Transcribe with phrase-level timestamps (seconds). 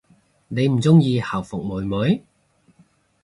[0.47, 2.23] 你唔鍾意校服妹妹？